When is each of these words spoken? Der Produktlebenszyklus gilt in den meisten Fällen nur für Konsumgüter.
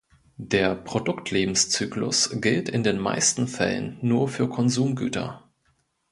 Der 0.39 0.73
Produktlebenszyklus 0.73 2.31
gilt 2.41 2.69
in 2.69 2.81
den 2.81 2.97
meisten 2.97 3.47
Fällen 3.47 3.99
nur 4.01 4.29
für 4.29 4.49
Konsumgüter. 4.49 5.47